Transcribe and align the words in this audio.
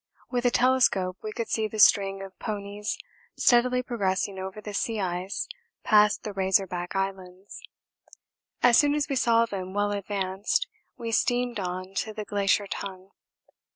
With 0.31 0.45
a 0.45 0.49
telescope 0.49 1.17
we 1.21 1.31
could 1.31 1.47
see 1.47 1.67
the 1.67 1.77
string 1.77 2.23
of 2.23 2.39
ponies 2.39 2.97
steadily 3.37 3.83
progressing 3.83 4.39
over 4.39 4.59
the 4.59 4.73
sea 4.73 4.99
ice 4.99 5.47
past 5.83 6.23
the 6.23 6.33
Razor 6.33 6.65
Back 6.65 6.95
Islands. 6.95 7.61
As 8.63 8.79
soon 8.79 8.95
as 8.95 9.07
we 9.09 9.15
saw 9.15 9.45
them 9.45 9.75
well 9.75 9.91
advanced 9.91 10.65
we 10.97 11.11
steamed 11.11 11.59
on 11.59 11.93
to 11.97 12.13
the 12.13 12.25
Glacier 12.25 12.65
Tongue. 12.65 13.11